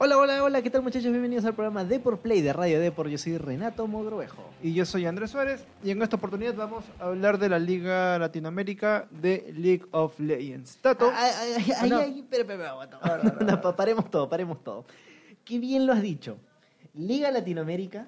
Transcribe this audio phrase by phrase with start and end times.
[0.00, 1.10] Hola, hola, hola, ¿qué tal muchachos?
[1.10, 3.08] Bienvenidos al programa de por Play de Radio Depor.
[3.08, 4.44] Yo soy Renato Mogrovejo.
[4.62, 8.16] Y yo soy Andrés Suárez y en esta oportunidad vamos a hablar de la Liga
[8.18, 10.76] Latinoamérica de League of Legends.
[10.80, 11.10] Tato.
[11.12, 11.98] Ay, ay, ay, ay, no.
[11.98, 13.44] ay, espera, espera, espera, aguanta.
[13.44, 14.84] No, pa- paremos todo, paremos todo.
[15.44, 16.38] Qué bien lo has dicho.
[16.94, 18.06] Liga Latinoamérica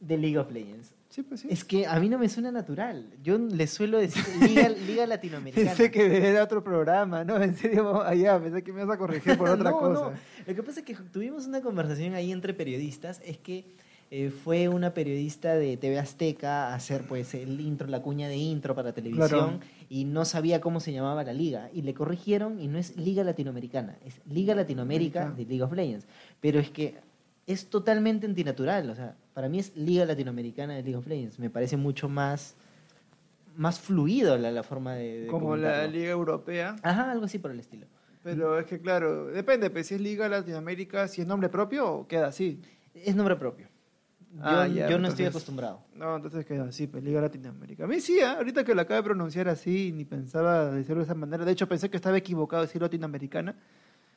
[0.00, 0.94] de League of Legends.
[1.16, 1.48] Sí, pues sí.
[1.50, 3.06] Es que a mí no me suena natural.
[3.24, 5.68] Yo le suelo decir Liga, Liga Latinoamericana.
[5.68, 7.42] Pensé que era otro programa, ¿no?
[7.42, 10.10] En serio, allá, pensé que me ibas a corregir por otra No, cosa.
[10.10, 10.12] no.
[10.46, 13.64] Lo que pasa es que tuvimos una conversación ahí entre periodistas, es que
[14.10, 18.36] eh, fue una periodista de TV Azteca a hacer pues el intro, la cuña de
[18.36, 19.60] intro para televisión Claro.
[19.88, 23.24] y no sabía cómo se llamaba la liga y le corrigieron y no es Liga
[23.24, 25.36] Latinoamericana, es Liga Latinoamérica América.
[25.42, 26.06] de League of Legends.
[26.40, 26.94] Pero es que
[27.46, 31.50] es totalmente antinatural, o sea, para mí es Liga Latinoamericana de League of Legends, me
[31.50, 32.56] parece mucho más
[33.56, 35.86] más fluido la, la forma de, de Como la.
[35.86, 36.76] Liga Europea.
[36.82, 37.86] Ajá, algo así por el estilo.
[38.22, 42.26] Pero es que, claro, depende, pues si es Liga Latinoamérica, si es nombre propio, queda
[42.26, 42.60] así.
[42.94, 43.68] Es nombre propio.
[44.32, 45.80] Yo, Ah, ya, yo no estoy acostumbrado.
[45.94, 47.84] No, entonces queda así, pues Liga Latinoamérica.
[47.84, 48.32] A mí sí, ¿ah?
[48.32, 51.44] ahorita que lo acabo de pronunciar así, ni pensaba decirlo de esa manera.
[51.44, 53.54] De hecho, pensé que estaba equivocado decir latinoamericana.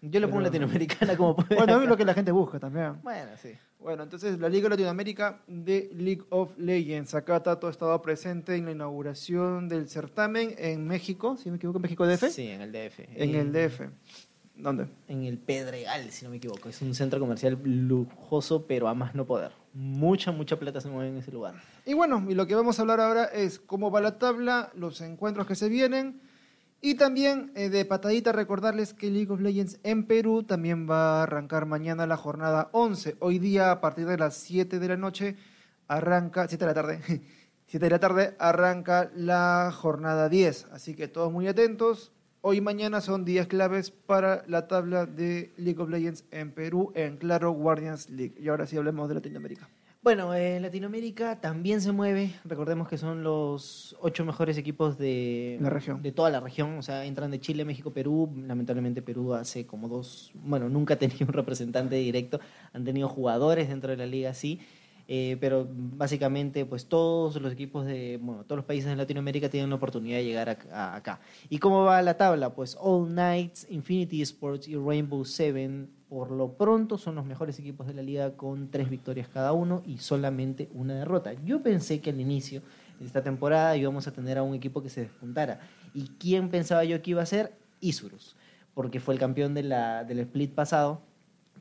[0.01, 1.55] Yo le pongo latinoamericana como puede.
[1.55, 3.01] Bueno, es lo que la gente busca también.
[3.01, 3.51] Bueno, sí.
[3.79, 7.15] Bueno, entonces la Liga Latinoamérica de League of Legends.
[7.15, 11.79] Acá Tato estaba presente en la inauguración del certamen en México, si no me equivoco,
[11.79, 12.29] en México DF.
[12.29, 12.99] Sí, en el DF.
[13.15, 13.81] En el DF.
[14.55, 14.87] ¿Dónde?
[15.07, 16.67] En el Pedregal, si no me equivoco.
[16.67, 19.51] Es un centro comercial lujoso, pero a más no poder.
[19.73, 21.55] Mucha, mucha plata se mueve en ese lugar.
[21.85, 24.99] Y bueno, y lo que vamos a hablar ahora es cómo va la tabla, los
[24.99, 26.21] encuentros que se vienen.
[26.81, 31.23] Y también eh, de patadita recordarles que League of Legends en Perú también va a
[31.23, 33.17] arrancar mañana la jornada 11.
[33.19, 35.35] Hoy día a partir de las 7 de la noche
[35.89, 37.01] arranca, 7 de la tarde,
[37.67, 40.67] 7 de la tarde arranca la jornada 10.
[40.71, 42.13] Así que todos muy atentos.
[42.39, 46.93] Hoy y mañana son días claves para la tabla de League of Legends en Perú
[46.95, 48.35] en Claro Guardians League.
[48.39, 49.67] Y ahora sí hablemos de Latinoamérica.
[50.01, 52.31] Bueno, en Latinoamérica también se mueve.
[52.45, 56.01] Recordemos que son los ocho mejores equipos de La región.
[56.01, 56.77] De toda la región.
[56.77, 58.31] O sea, entran de Chile, México, Perú.
[58.47, 60.31] Lamentablemente Perú hace como dos...
[60.35, 62.39] Bueno, nunca ha tenido un representante directo.
[62.71, 64.61] Han tenido jugadores dentro de la liga, sí.
[65.09, 69.69] Eh, pero básicamente, pues todos los equipos de, bueno, todos los países de Latinoamérica tienen
[69.69, 71.19] la oportunidad de llegar a- a- acá.
[71.49, 72.53] ¿Y cómo va la tabla?
[72.53, 77.85] Pues All Knights, Infinity Sports y Rainbow Seven, por lo pronto, son los mejores equipos
[77.85, 81.33] de la liga con tres victorias cada uno y solamente una derrota.
[81.45, 82.61] Yo pensé que al inicio
[82.99, 85.59] de esta temporada íbamos a tener a un equipo que se despuntara.
[85.93, 87.53] ¿Y quién pensaba yo que iba a ser?
[87.79, 88.35] Isurus,
[88.73, 91.01] porque fue el campeón de la, del split pasado,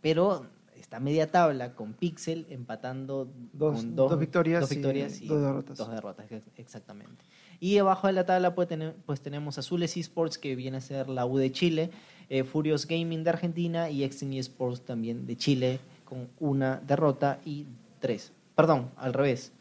[0.00, 5.41] pero está media tabla con Pixel empatando Dos- con dos victorias dos y victorias dos
[5.42, 5.76] derrotas.
[5.78, 7.25] Dos derrotas, ex- exactamente.
[7.61, 8.69] Y abajo de la tabla pues,
[9.05, 11.91] pues tenemos Azules Esports, que viene a ser la U de Chile,
[12.29, 17.67] eh, Furious Gaming de Argentina y Extreme Esports también de Chile, con una derrota y
[18.01, 18.33] tres.
[18.55, 19.53] Perdón, al revés.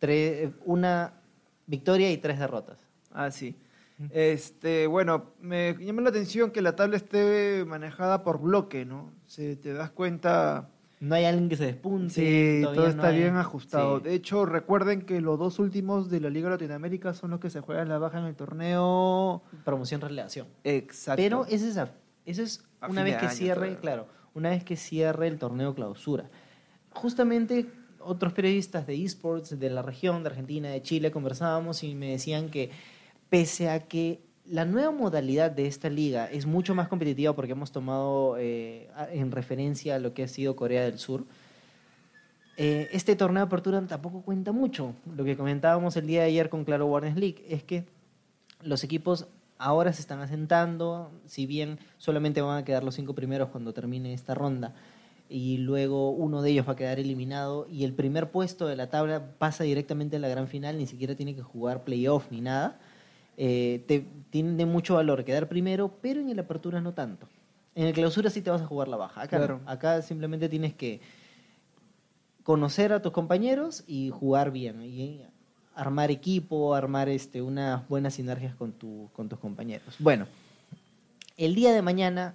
[0.00, 1.12] Tre- una
[1.66, 2.78] victoria y tres derrotas.
[3.12, 3.54] Ah, sí.
[4.12, 9.12] Este, bueno, me llama la atención que la tabla esté manejada por bloque, ¿no?
[9.26, 12.12] Si te das cuenta, No hay alguien que se despunte.
[12.14, 13.98] sí, todo no está hay- bien ajustado.
[13.98, 14.04] sí.
[14.04, 17.60] De hecho, recuerden que los dos últimos de la Liga Latinoamérica son los que se
[17.60, 19.42] juegan la baja en el torneo.
[19.64, 20.46] Promoción relegación.
[20.62, 21.22] Exacto.
[21.22, 21.90] Pero ese es, a-
[22.26, 23.80] eso es A una vez que año cierre, todavía.
[23.80, 26.28] claro, una vez que cierre el torneo clausura.
[26.92, 27.66] Justamente
[28.00, 32.48] otros periodistas de esports de la región, de Argentina, de Chile, conversábamos y me decían
[32.50, 32.70] que
[33.28, 37.70] pese a que la nueva modalidad de esta liga es mucho más competitiva porque hemos
[37.70, 41.24] tomado eh, en referencia a lo que ha sido Corea del Sur,
[42.56, 44.94] eh, este torneo de apertura tampoco cuenta mucho.
[45.16, 47.86] Lo que comentábamos el día de ayer con Claro Warnes League es que
[48.62, 53.50] los equipos ahora se están asentando, si bien solamente van a quedar los cinco primeros
[53.50, 54.74] cuando termine esta ronda,
[55.28, 58.90] y luego uno de ellos va a quedar eliminado, y el primer puesto de la
[58.90, 62.80] tabla pasa directamente a la gran final, ni siquiera tiene que jugar playoff ni nada.
[63.42, 67.26] Eh, te, tiene mucho valor quedar primero, pero en el apertura no tanto.
[67.74, 69.22] En el clausura sí te vas a jugar la baja.
[69.22, 69.60] Acá, no.
[69.64, 71.00] Acá simplemente tienes que
[72.42, 74.82] conocer a tus compañeros y jugar bien.
[74.82, 75.22] Y
[75.74, 79.96] armar equipo, armar este, unas buenas sinergias con, tu, con tus compañeros.
[79.98, 80.26] Bueno,
[81.38, 82.34] el día de mañana,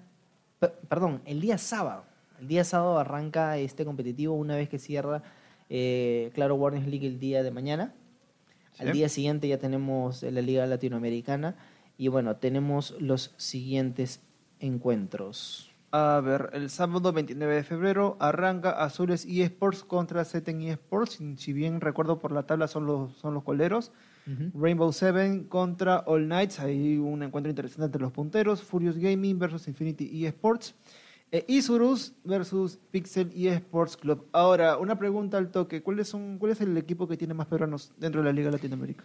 [0.60, 2.04] pe- perdón, el día sábado,
[2.40, 5.22] el día sábado arranca este competitivo una vez que cierra
[5.70, 7.94] eh, Claro Warriors League el día de mañana.
[8.80, 8.94] Al Sí.
[8.94, 11.56] día siguiente ya tenemos la Liga Latinoamericana
[11.98, 14.22] y bueno, tenemos los siguientes
[14.60, 15.72] encuentros.
[15.92, 21.20] A ver, el sábado 29 de febrero arranca Azules eSports contra Seten eSports.
[21.38, 23.92] Si- bien recuerdo por la tabla son los, son los coleros.
[24.56, 26.60] Rainbow Seven contra All Knights.
[26.60, 28.62] Hay un encuentro interesante entre los punteros.
[28.64, 30.74] Furious Gaming versus Infinity eSports.
[31.36, 34.26] Eh, Isurus versus Pixel eSports Club.
[34.32, 35.84] Ahora, una pregunta al toque.
[35.84, 39.04] ¿Cuáles son, ¿Cuál es el equipo que tiene más peruanos dentro de la Liga Latinoamérica?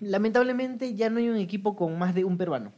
[0.00, 2.72] Lamentablemente ya no hay un equipo con más de un peruano.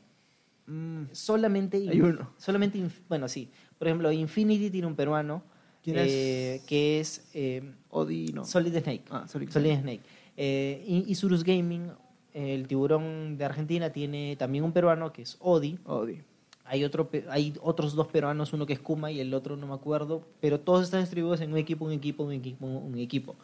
[0.67, 2.33] Mm, Solamente, Hay uno.
[2.39, 3.51] Solamente, bueno, sí.
[3.79, 5.43] Por ejemplo, Infinity tiene un peruano
[5.83, 6.63] ¿Quién eh, es?
[6.63, 8.47] que es eh, Odi, no.
[8.47, 9.05] Solid Snake.
[9.11, 10.01] Ah, Solid Solid Snake.
[10.39, 11.91] Eh, Isurus Gaming,
[12.33, 15.79] eh, el tiburón de Argentina, tiene también un peruano que es Odi.
[15.85, 16.23] Odi.
[16.65, 19.75] Hay, otro, hay otros dos peruanos, uno que es Kuma y el otro no me
[19.75, 23.37] acuerdo, pero todos están distribuidos en un equipo, un equipo, un equipo, un equipo.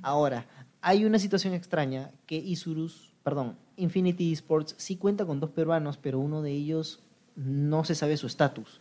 [0.00, 0.46] Ahora,
[0.80, 6.18] hay una situación extraña que Isurus, perdón, Infinity Esports sí cuenta con dos peruanos, pero
[6.18, 7.00] uno de ellos
[7.36, 8.80] no se sabe su estatus,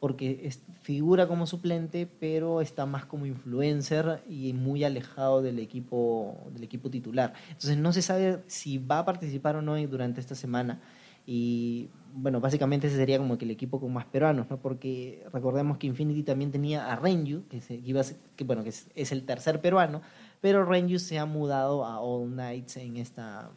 [0.00, 0.50] porque
[0.82, 6.90] figura como suplente, pero está más como influencer y muy alejado del equipo, del equipo
[6.90, 7.34] titular.
[7.48, 10.80] Entonces no se sabe si va a participar o no durante esta semana.
[11.24, 14.58] Y bueno, básicamente ese sería como que el equipo con más peruanos, ¿no?
[14.58, 18.62] Porque recordemos que Infinity también tenía a Renju, que, se, iba a ser- que, bueno,
[18.62, 20.02] que es, el tercer peruano,
[20.40, 23.50] pero Renju se ha mudado a All Knights en esta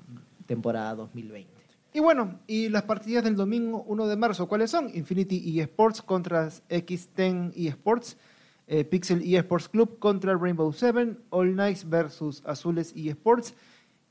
[0.45, 1.49] temporada 2020.
[1.93, 4.91] Y bueno, y las partidas del domingo 1 de marzo, ¿cuáles son?
[4.93, 8.17] Infinity eSports contra X10 eSports,
[8.67, 13.53] eh, Pixel eSports Club contra Rainbow Seven, All Knights versus Azules eSports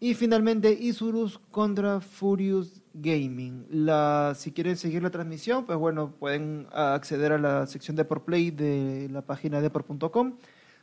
[0.01, 3.67] y finalmente Isurus contra Furious Gaming.
[3.71, 8.25] La, si quieren seguir la transmisión, pues bueno, pueden acceder a la sección de por
[8.25, 10.35] play de la página depor.com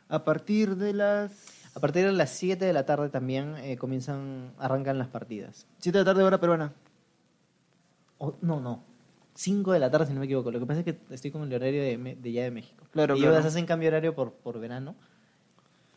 [0.09, 1.31] a partir de las
[1.73, 5.67] A partir de las 7 de la tarde también eh, comienzan, arrancan las partidas.
[5.79, 6.73] 7 de la tarde hora peruana.
[8.17, 8.83] O- no, no.
[9.35, 10.51] 5 de la tarde, si no me equivoco.
[10.51, 12.85] Lo que pasa es que estoy con el horario de, de ya de México.
[12.91, 13.35] Claro, y claro.
[13.35, 14.95] ellos hacen cambio de horario por, por verano.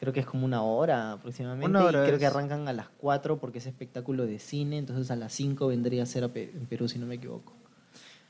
[0.04, 1.66] Creo que es como una hora aproximadamente.
[1.70, 2.20] Una hora y creo es.
[2.20, 4.76] que arrancan a las 4 porque es espectáculo de cine.
[4.76, 7.54] Entonces a las 5 vendría a ser a Pe- en Perú, si no me equivoco.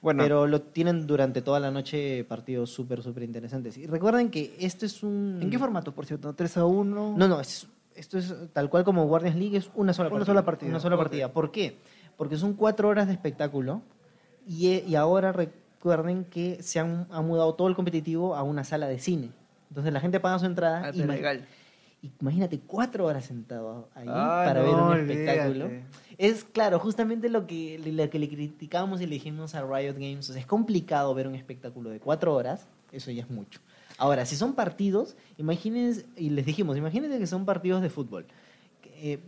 [0.01, 3.77] Bueno, Pero lo tienen durante toda la noche partidos súper, súper interesantes.
[3.79, 5.39] Y recuerden que esto es un...
[5.43, 6.33] ¿en qué formato, por cierto?
[6.37, 7.15] ¿3 a 1?
[7.17, 7.67] No, no, es-
[7.97, 10.27] esto es tal cual como Guardians League, es una sola Una partida.
[10.33, 11.33] sola partida, Una sola partida.
[11.33, 11.79] ¿Por qué?
[12.17, 13.83] Porque son cuatro horas de espectáculo
[14.47, 18.63] y, e- y ahora recuerden que se han, ha mudado todo el competitivo a una
[18.63, 19.31] sala de cine.
[19.71, 20.91] Entonces la gente paga su entrada.
[20.95, 21.41] y imag-
[22.21, 25.13] Imagínate cuatro horas sentado ahí Ah, para no, ver un olvídate.
[25.25, 25.71] espectáculo.
[26.19, 30.29] Es claro, justamente lo que, lo que le criticábamos y le dijimos a Riot Games.
[30.29, 33.61] O sea, es complicado ver un espectáculo de cuatro horas, eso ya es mucho.
[33.97, 38.27] Ahora, si son partidos, imagínense, y les dijimos, imagínense que son partidos de fútbol.
[39.07, 39.19] Eh,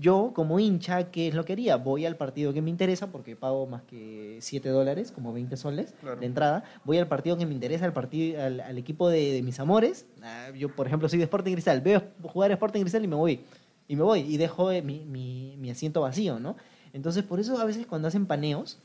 [0.00, 1.76] yo, como hincha, ¿qué es lo que haría?
[1.76, 5.92] Voy al partido que me interesa porque pago más que 7 dólares, como 20 soles
[6.00, 6.18] Claro.
[6.18, 6.64] de entrada.
[6.84, 10.06] Voy al partido que me interesa, al, partido, al, al equipo de, de mis amores.
[10.22, 11.82] Ah, yo, por ejemplo, soy de Sporting Cristal.
[11.82, 13.40] Veo jugar Sporting Cristal y me voy.
[13.86, 16.56] Y me voy y dejo eh, mi, mi- mi asiento vacío, ¿no?
[16.94, 18.78] Entonces, por eso a veces cuando hacen paneos,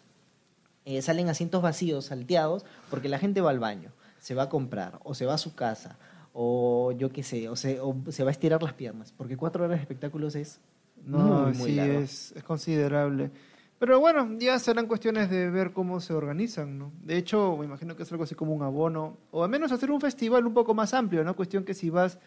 [0.84, 5.00] eh, salen asientos vacíos, salteados, porque la gente va al baño, se va a comprar,
[5.06, 5.98] o se va a su casa,
[6.34, 9.64] o yo qué sé, o se, o se va a estirar las piernas, porque cuatro
[9.64, 10.60] horas de espectáculos es
[11.06, 12.00] No, muy, muy sí, largo.
[12.00, 13.32] es, es considerable.
[13.80, 16.92] Pero bueno, ya serán cuestiones de ver cómo se organizan, ¿no?
[17.04, 19.92] De hecho, me imagino que es algo así como un abono, o al menos hacer
[19.92, 21.36] un festival un poco más amplio, ¿no?
[21.36, 22.18] Cuestión que si vas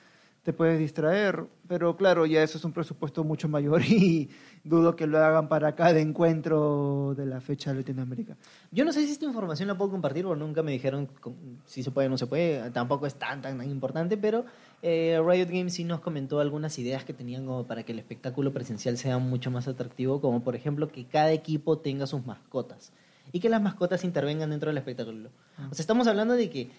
[0.47, 4.31] te puedes distraer, pero claro, ya eso es un presupuesto mucho mayor y
[4.62, 8.37] dudo que lo hagan para cada encuentro de la fecha de Latinoamérica.
[8.71, 11.09] Yo no sé si esta información la puedo compartir porque nunca me dijeron
[11.65, 12.71] si se puede o no se puede.
[12.71, 14.45] Tampoco es tan, tan, tan importante, pero
[14.83, 18.53] eh, Riot Games sí nos comentó algunas ideas que tenían como para que el espectáculo
[18.53, 22.93] presencial sea mucho más atractivo, como por ejemplo que cada equipo tenga sus mascotas
[23.33, 25.31] y que las mascotas intervengan dentro del espectáculo.
[25.59, 26.71] O sea, estamos hablando de que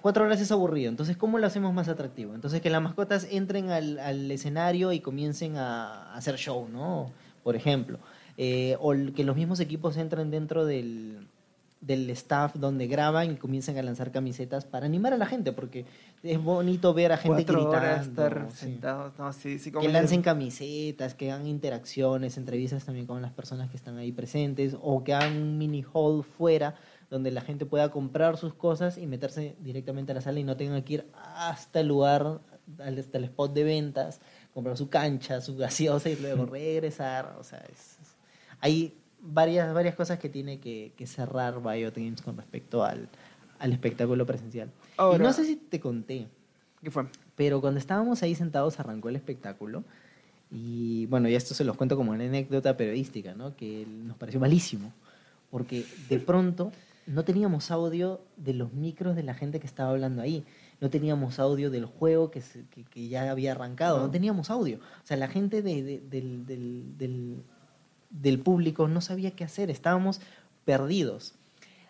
[0.00, 2.34] cuatro horas es aburrido, entonces ¿cómo lo hacemos más atractivo?
[2.34, 7.10] Entonces que las mascotas entren al, al escenario y comiencen a, a hacer show, ¿no?
[7.42, 7.98] Por ejemplo.
[8.38, 11.26] Eh, o que los mismos equipos entren dentro del,
[11.80, 15.86] del staff donde graban y comiencen a lanzar camisetas para animar a la gente, porque
[16.22, 17.76] es bonito ver a gente Cuatro gritando.
[17.78, 18.56] horas estar sí.
[18.58, 23.32] sentados, no, sí, sí, Que como- lancen camisetas, que hagan interacciones, entrevistas también con las
[23.32, 26.74] personas que están ahí presentes, o que hagan un mini hall fuera
[27.10, 30.56] donde la gente pueda comprar sus cosas y meterse directamente a la sala y no
[30.56, 32.40] tengan que ir hasta el lugar,
[32.78, 34.20] hasta el spot de ventas,
[34.52, 37.36] comprar su cancha, su gaseosa y luego regresar.
[37.38, 38.16] O sea, es- es-
[38.60, 43.08] hay varias, varias cosas que tiene que, que cerrar Riot Games con respecto al,
[43.58, 44.68] al espectáculo presencial.
[44.68, 46.26] y Ahora- no sé si te conté,
[46.82, 47.06] ¿Qué fue?
[47.36, 49.84] pero cuando estábamos ahí sentados arrancó el espectáculo.
[50.50, 53.56] Y bueno, y esto se los cuento como una anécdota periodística, ¿no?
[53.56, 54.92] Que nos pareció malísimo.
[55.50, 56.70] Porque de pronto
[57.06, 60.44] no teníamos audio de los micros de la gente que estaba hablando ahí.
[60.80, 63.98] No teníamos audio del juego que, se- que, que ya había arrancado.
[63.98, 64.10] No No.
[64.10, 64.78] teníamos audio.
[64.78, 67.42] O sea, la gente de- de- del, del- del-
[68.10, 69.70] del público no sabía qué hacer.
[69.70, 70.20] Estábamos
[70.64, 71.34] perdidos.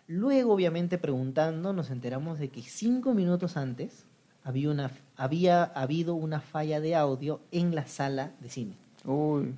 [0.07, 4.05] Luego, obviamente, preguntando, nos enteramos de que cinco minutos antes
[4.45, 8.77] había, una, había habido una falla de audio en la sala de cine.
[9.05, 9.55] Uy.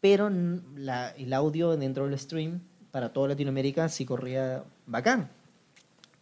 [0.00, 0.28] Pero
[0.74, 2.60] la- el audio dentro del stream
[2.92, 5.28] para toda Latinoamérica sí corría bacán.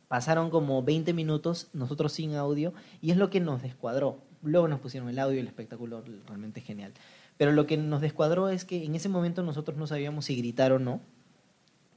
[0.09, 2.73] Pasaron como 20 minutos, nosotros sin audio,
[3.03, 4.19] y es lo que nos descuadró.
[4.43, 6.93] Luego nos pusieron el audio y el espectáculo realmente genial.
[7.37, 10.73] Pero lo que nos descuadró es que en ese momento nosotros no sabíamos si gritar
[10.73, 11.01] o no,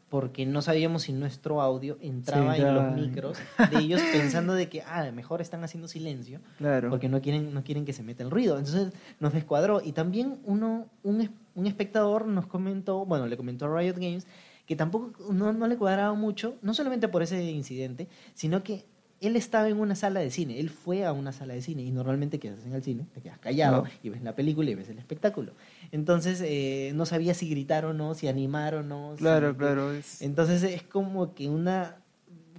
[0.10, 3.38] porque no sabíamos si nuestro audio entraba Sí, en los micros
[3.72, 6.92] de ellos pensando de que, ah, mejor están haciendo silencio, Claro.
[6.92, 8.60] porque no quieren, no quieren que se meta el ruido.
[8.60, 9.82] Entonces nos descuadró.
[9.84, 14.27] Y también uno, un, un espectador nos comentó, bueno, le comentó a Riot Games,
[14.65, 18.86] que tampoco no, no le cuadraba mucho, no solamente por ese incidente, sino que
[19.20, 21.91] él estaba en una sala de cine, él fue a una sala de cine y
[21.91, 23.89] normalmente que haces en el cine, te quedas callado No.
[24.03, 25.53] y ves la película y ves el espectáculo.
[25.91, 29.13] Entonces eh, no sabía si gritar o no, si animar o no.
[29.15, 29.93] si- Claro, claro.
[29.93, 31.98] es- entonces es como que una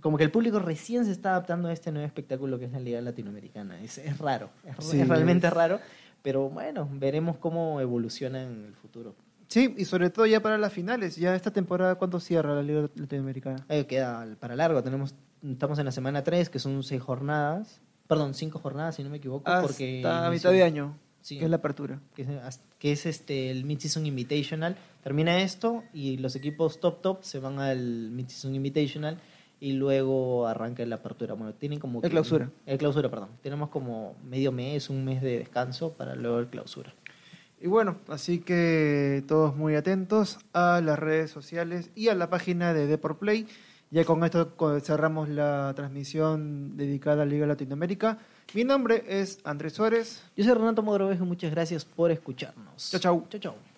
[0.01, 2.81] como que el público recién se está adaptando a este nuevo espectáculo que es la
[2.81, 3.81] Liga Latinoamericana.
[3.83, 5.81] Es, es raro, es, Sí, es realmente raro,
[6.23, 9.15] pero bueno, veremos cómo evoluciona en el futuro.
[9.55, 11.15] Sí, y sobre todo ya para las finales.
[11.15, 13.65] Ya esta temporada, ¿cuánto cierra la Liga Latinoamericana?
[13.69, 15.15] Eh, queda para largo, tenemos
[15.49, 19.19] estamos en la semana 3, que son seis jornadas, perdón, cinco jornadas si no me
[19.19, 21.39] equivoco, Hasta porque mitad inició- de año, Sí.
[21.39, 22.01] que es la apertura.
[22.17, 24.75] que es, hasta- que es este el Mid-Season Invitational.
[25.05, 29.19] Termina esto y los equipos top top se van al Mid-Season Invitational
[29.61, 31.35] y luego arranca la apertura.
[31.35, 32.03] Bueno, tienen como...
[32.03, 32.51] El clausura.
[32.67, 33.29] El clausura, perdón.
[33.41, 36.93] Tenemos como medio mes, un mes de descanso para luego el clausura.
[37.65, 42.75] Y bueno, así que todos muy atentos a las redes sociales y a la página
[42.75, 43.49] de Deport Play.
[43.91, 48.19] Ya con esto cerramos la transmisión dedicada a Liga Latinoamérica.
[48.53, 50.25] Mi nombre es Andrés Suárez.
[50.37, 52.91] Yo soy Renato Mogrovejo y muchas gracias por escucharnos.
[52.91, 53.27] Chau, chau.
[53.31, 53.74] Chau, chau.